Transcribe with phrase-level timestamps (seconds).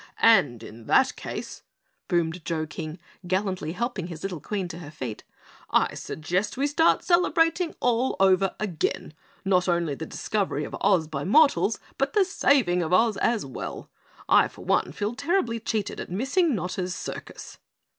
[0.19, 1.61] "And in that case,"
[2.07, 5.23] boomed Joe King, gallantly helping his little Queen to her feet,
[5.69, 9.13] "I suggest we start celebrating all over again,
[9.45, 13.91] not only the discovery of Oz by mortals, but the saving of Oz as well!
[14.27, 17.59] I, for one, feel terribly cheated at missing Notta's circus."